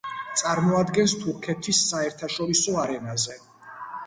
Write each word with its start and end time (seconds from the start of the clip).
წარმოადგენს 0.41 1.13
თურქეთს 1.25 1.83
საერთაშორისო 1.91 2.75
არენაზე. 2.87 3.39